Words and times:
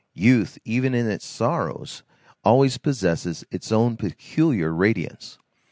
Youth, 0.15 0.57
even 0.65 0.95
in 0.95 1.07
its 1.07 1.27
sorrows, 1.27 2.01
always 2.43 2.79
possesses 2.79 3.45
its 3.51 3.71
own 3.71 3.97
peculiar 3.97 4.73
radiance. 4.73 5.37